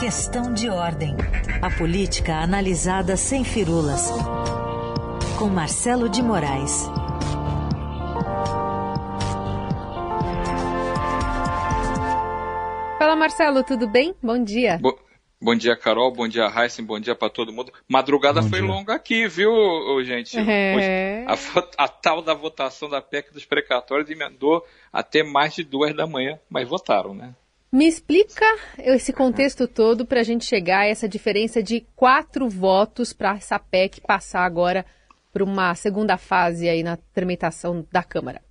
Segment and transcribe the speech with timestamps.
[0.00, 1.14] Questão de ordem.
[1.60, 4.10] A política analisada sem firulas.
[5.38, 6.88] Com Marcelo de Moraes.
[12.98, 14.14] Fala Marcelo, tudo bem?
[14.22, 14.78] Bom dia.
[14.78, 14.98] Bo
[15.38, 16.10] bom dia, Carol.
[16.10, 16.82] Bom dia, Heisen.
[16.82, 17.70] Bom dia para todo mundo.
[17.86, 18.68] Madrugada bom foi dia.
[18.68, 19.52] longa aqui, viu,
[20.02, 20.38] gente?
[20.38, 21.26] É...
[21.28, 26.06] A, a, tal da votação da PEC dos precatórios emendou até mais de duas da
[26.06, 27.34] manhã, mas votaram, né?
[27.72, 28.44] Me explica
[28.78, 33.60] esse contexto todo para a gente chegar a essa diferença de quatro votos para essa
[33.60, 34.84] PEC passar agora
[35.32, 38.42] para uma segunda fase aí na tramitação da Câmara.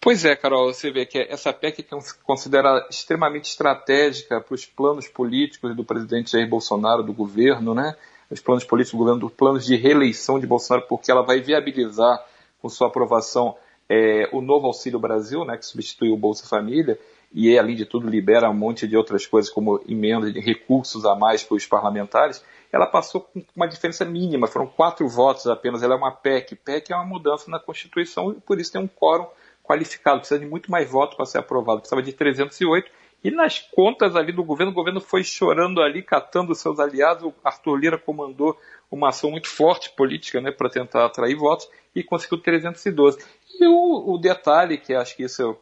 [0.00, 5.06] Pois é, Carol, você vê que essa PEC é considerada extremamente estratégica para os planos
[5.06, 7.94] políticos do presidente Jair Bolsonaro, do governo, né?
[8.28, 12.18] Os planos políticos do governo, os planos de reeleição de Bolsonaro, porque ela vai viabilizar,
[12.60, 13.56] com sua aprovação,
[13.88, 16.98] é, o novo Auxílio Brasil, né, que substituiu o Bolsa Família,
[17.34, 21.42] e, além de tudo, libera um monte de outras coisas, como emendas recursos a mais
[21.42, 25.96] para os parlamentares, ela passou com uma diferença mínima, foram quatro votos apenas, ela é
[25.96, 26.56] uma PEC.
[26.56, 29.26] PEC é uma mudança na Constituição e por isso tem um quórum
[29.62, 32.90] qualificado, precisa de muito mais votos para ser aprovado, precisava de 308,
[33.24, 37.34] e nas contas ali do governo, o governo foi chorando ali, catando seus aliados, o
[37.44, 38.58] Arthur Lira comandou
[38.90, 43.18] uma ação muito forte política né, para tentar atrair votos e conseguiu 312.
[43.60, 45.56] E o, o detalhe, que acho que isso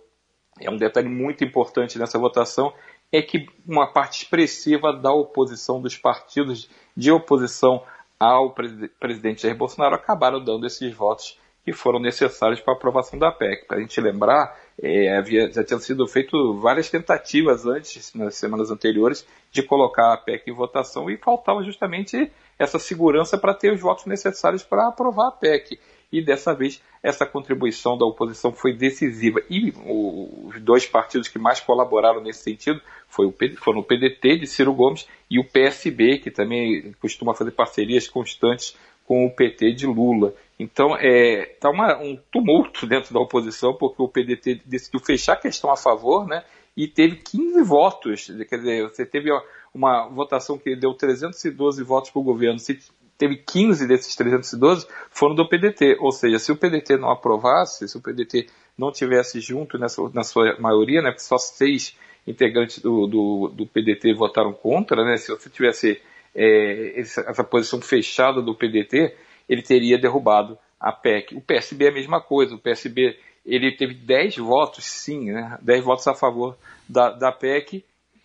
[0.61, 2.73] é um detalhe muito importante nessa votação,
[3.13, 7.83] é que uma parte expressiva da oposição, dos partidos de oposição
[8.19, 8.55] ao
[9.01, 13.67] presidente Jair Bolsonaro, acabaram dando esses votos que foram necessários para a aprovação da PEC.
[13.67, 18.71] Para a gente lembrar, é, havia, já tinham sido feitas várias tentativas antes, nas semanas
[18.71, 23.81] anteriores, de colocar a PEC em votação e faltava justamente essa segurança para ter os
[23.81, 25.79] votos necessários para aprovar a PEC.
[26.13, 29.41] E dessa vez essa contribuição da oposição foi decisiva.
[29.49, 34.47] E os dois partidos que mais colaboraram nesse sentido foi o, foram o PDT de
[34.47, 39.87] Ciro Gomes e o PSB, que também costuma fazer parcerias constantes com o PT de
[39.87, 40.35] Lula.
[40.59, 41.71] Então, está é, tá
[42.01, 46.45] um tumulto dentro da oposição, porque o PDT decidiu fechar a questão a favor, né?
[46.77, 48.31] E teve 15 votos.
[48.49, 49.31] Quer dizer, você teve
[49.75, 52.59] uma votação que deu 312 votos para o governo.
[52.59, 52.79] Se
[53.21, 55.99] teve 15 desses 312 foram do PDT.
[56.01, 58.47] Ou seja, se o PDT não aprovasse, se o PDT
[58.79, 61.15] não tivesse junto nessa, na sua maioria, né?
[61.19, 61.95] Só seis
[62.27, 65.19] integrantes do, do, do PDT votaram contra, né?
[65.19, 66.01] Se você tivesse
[66.35, 69.15] é, essa posição fechada do PDT,
[69.47, 71.37] ele teria derrubado a PEC.
[71.37, 75.85] O PSB é a mesma coisa, o PSB ele teve 10 votos, sim, né, 10
[75.85, 76.57] votos a favor
[76.89, 77.85] da, da PEC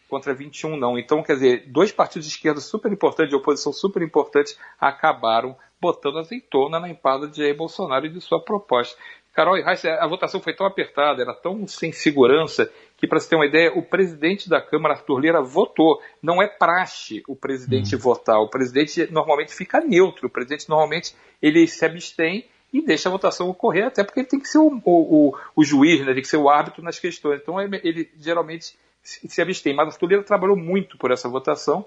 [0.10, 0.98] contra 21 não.
[0.98, 6.20] Então, quer dizer, dois partidos de esquerda super importantes, de oposição super importantes, acabaram botando
[6.20, 8.98] azeitona na empada de Jair Bolsonaro e de sua proposta.
[9.36, 13.30] Carol e Reis, a votação foi tão apertada, era tão sem segurança, que, para você
[13.30, 16.02] ter uma ideia, o presidente da Câmara, Arthur Lira, votou.
[16.24, 18.00] Não é praxe o presidente hum.
[18.00, 18.40] votar.
[18.40, 20.28] O presidente normalmente fica neutro.
[20.28, 24.40] O presidente normalmente ele se abstém e deixa a votação ocorrer, até porque ele tem
[24.40, 26.14] que ser o, o, o juiz, né?
[26.14, 27.42] tem que ser o árbitro nas questões.
[27.42, 29.76] Então ele geralmente se, abstém.
[29.76, 31.86] Mas Arthur Lira trabalhou muito por essa votação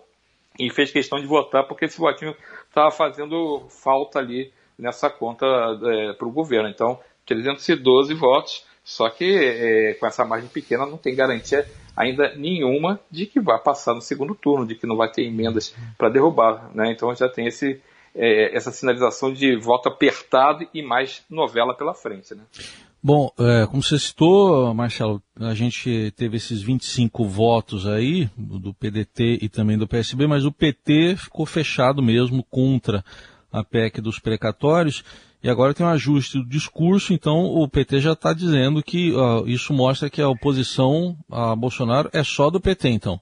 [0.59, 2.35] e fez questão de votar porque esse votinho
[2.69, 6.69] estava fazendo falta ali nessa conta é, para o governo.
[6.69, 12.99] Então, 312 votos só que é, com essa margem pequena não tem garantia ainda nenhuma
[13.11, 16.71] de que vai passar no segundo turno, de que não vai ter emendas para derrubar.
[16.75, 16.93] Né?
[16.93, 17.83] Então já tem esse,
[18.15, 22.35] é, essa sinalização de voto apertado e mais novela pela frente.
[22.35, 22.43] Né?
[23.01, 29.39] Bom, é, como você citou, Marcelo, a gente teve esses 25 votos aí, do PDT
[29.41, 33.05] e também do PSB, mas o PT ficou fechado mesmo contra
[33.53, 35.05] a PEC dos precatórios.
[35.41, 39.47] E agora tem um ajuste do discurso, então o PT já está dizendo que uh,
[39.47, 43.21] isso mostra que a oposição a Bolsonaro é só do PT, então.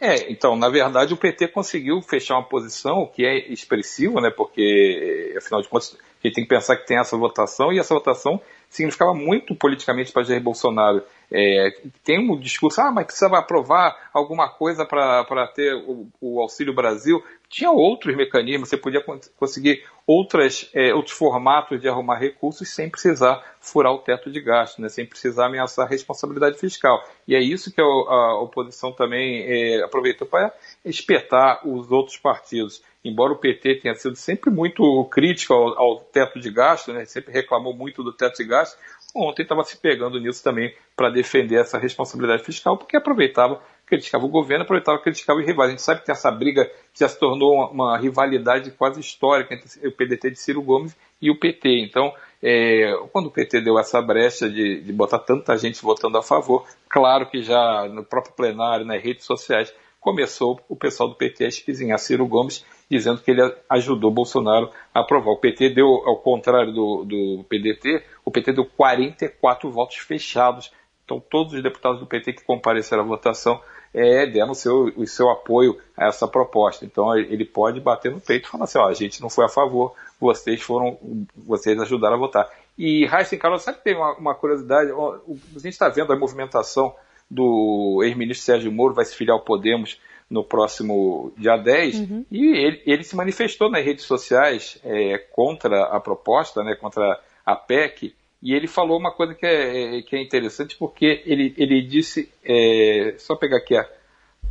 [0.00, 4.30] É, então, na verdade, o PT conseguiu fechar uma posição que é expressiva, né?
[4.30, 7.94] Porque, afinal de contas, a gente tem que pensar que tem essa votação, e essa
[7.94, 8.40] votação
[8.76, 11.02] significava muito politicamente para Jair Bolsonaro.
[11.32, 11.70] É,
[12.04, 17.22] tem um discurso, ah, mas precisava aprovar alguma coisa para ter o, o, Auxílio Brasil.
[17.48, 19.02] Tinha outros mecanismos, você podia
[19.36, 24.80] conseguir outras, é, outros formatos de arrumar recursos sem precisar furar o teto de gasto,
[24.80, 27.02] né, sem precisar ameaçar a responsabilidade fiscal.
[27.26, 30.52] E é isso que a, a oposição também é, aproveitou para
[30.84, 32.82] espetar os outros partidos.
[33.08, 37.32] Embora o PT tenha sido sempre muito crítico ao, ao teto de gasto, né, sempre
[37.32, 38.78] reclamou muito do teto de gasto,
[39.14, 44.28] ontem estava se pegando nisso também para defender essa responsabilidade fiscal, porque aproveitava, criticava o
[44.28, 45.68] governo, aproveitava, criticava os rivais.
[45.68, 49.86] A gente sabe que essa briga já se tornou uma, uma rivalidade quase histórica entre
[49.86, 51.80] o PDT de Ciro Gomes e o PT.
[51.80, 52.12] Então,
[52.42, 56.66] é, quando o PT deu essa brecha de, de botar tanta gente votando a favor,
[56.88, 61.48] claro que já no próprio plenário, nas redes sociais, começou o pessoal do PT a
[61.48, 65.32] espizinhar Ciro Gomes, dizendo que ele ajudou Bolsonaro a aprovar.
[65.32, 70.72] O PT deu, ao contrário do, do PDT, o PT deu 44 votos fechados.
[71.04, 73.60] Então, todos os deputados do PT que compareceram à votação
[73.94, 76.84] é, deram o seu, o seu apoio a essa proposta.
[76.84, 79.94] Então, ele pode bater no peito e falar assim: a gente não foi a favor,
[80.20, 80.98] vocês foram,
[81.36, 82.50] vocês ajudaram a votar.
[82.76, 84.90] E Raíssa Carlos, sabe que tem uma, uma curiosidade?
[84.90, 86.94] A gente está vendo a movimentação
[87.30, 89.98] do ex-ministro Sérgio Moro, vai se filiar ao Podemos
[90.28, 92.26] no próximo dia 10, uhum.
[92.30, 97.54] e ele, ele, se manifestou nas redes sociais é, contra a proposta, né, contra a
[97.54, 101.80] PEC, e ele falou uma coisa que é, é que é interessante, porque ele, ele
[101.82, 103.88] disse, é, só pegar aqui a,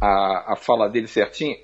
[0.01, 1.57] a, a, fala dele certinho,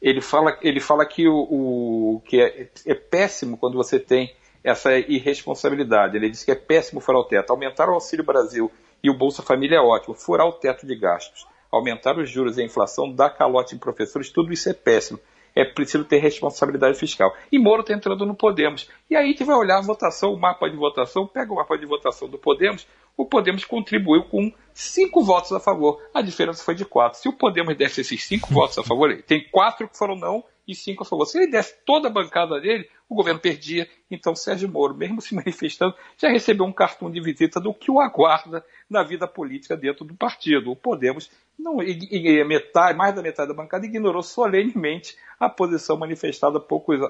[0.00, 4.32] ele fala, ele fala que, o, o que é, é péssimo quando você tem
[4.62, 6.16] essa irresponsabilidade.
[6.16, 7.50] Ele disse que é péssimo furar o teto.
[7.50, 8.70] Aumentar o Auxílio Brasil
[9.02, 10.14] e o Bolsa Família é ótimo.
[10.14, 14.30] Furar o teto de gastos, aumentar os juros e a inflação, dar calote em professores,
[14.30, 15.18] tudo isso é péssimo.
[15.54, 17.34] É preciso ter responsabilidade fiscal.
[17.50, 18.88] E Moro está entrando no Podemos.
[19.10, 21.84] E aí que vai olhar a votação, o mapa de votação, pega o mapa de
[21.84, 22.86] votação do Podemos,
[23.16, 26.00] o Podemos contribuiu com cinco votos a favor.
[26.14, 27.18] A diferença foi de quatro.
[27.18, 30.74] Se o Podemos desse esses cinco votos a favor, tem quatro que foram não e
[30.74, 31.24] cinco a favor.
[31.24, 33.88] Se ele desse toda a bancada dele, o governo perdia.
[34.10, 37.98] Então, Sérgio Moro, mesmo se manifestando, já recebeu um cartão de visita do que o
[37.98, 40.70] aguarda na vida política dentro do partido.
[40.70, 45.96] O Podemos, não, e, e metade, mais da metade da bancada, ignorou solenemente a posição
[45.96, 47.00] manifestada poucos,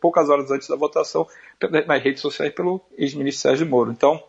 [0.00, 1.26] poucas horas antes da votação
[1.86, 3.90] nas redes sociais pelo ex-ministro Sérgio Moro.
[3.90, 4.22] Então,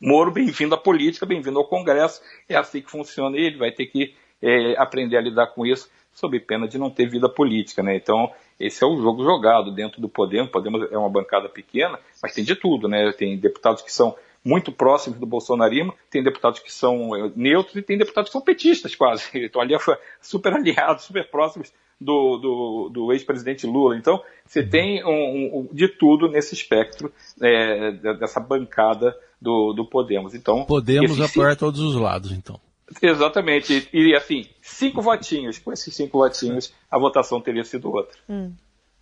[0.00, 2.22] Moro, bem-vindo à política, bem-vindo ao Congresso.
[2.48, 5.90] É assim que funciona e ele vai ter que é, aprender a lidar com isso,
[6.14, 7.82] sob pena de não ter vida política.
[7.82, 7.96] Né?
[7.96, 10.50] Então, esse é o jogo jogado dentro do Podemos.
[10.50, 12.88] Podemos é uma bancada pequena, mas tem de tudo.
[12.88, 13.12] Né?
[13.12, 17.82] Tem deputados que são muito próximos do bolsonarismo, tem deputados que são é, neutros e
[17.82, 19.24] tem deputados que são petistas quase.
[19.34, 19.78] Então, ali é
[20.20, 23.96] super aliados, super próximos do, do, do ex-presidente Lula.
[23.96, 24.68] Então, você uhum.
[24.68, 30.34] tem um, um, de tudo nesse espectro é, dessa bancada do, do Podemos.
[30.34, 32.60] Então, Podemos apoiar todos os lados, então.
[33.02, 33.88] Exatamente.
[33.92, 35.58] E assim, cinco votinhos.
[35.58, 38.16] Com esses cinco votinhos, a votação teria sido outra.
[38.28, 38.52] Hum.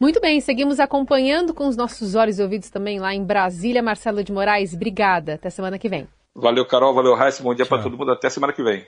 [0.00, 3.82] Muito bem, seguimos acompanhando com os nossos olhos e ouvidos também lá em Brasília.
[3.82, 5.34] Marcelo de Moraes, obrigada.
[5.34, 6.08] Até semana que vem.
[6.34, 6.92] Valeu, Carol.
[6.92, 7.42] Valeu, Raíssa.
[7.42, 8.10] Bom dia para todo mundo.
[8.10, 8.84] Até semana que vem.